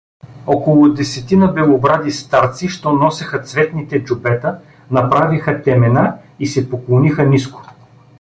Около 0.47 0.89
десетина 0.89 1.47
белобради 1.53 2.11
старци, 2.11 2.67
що 2.69 2.93
носеха 2.93 3.39
цветните 3.41 4.03
джубета, 4.05 4.59
направиха 4.91 5.61
темена 5.61 6.17
и 6.39 6.45
се 6.47 6.69
поклониха 6.69 7.23
ниско. 7.25 7.65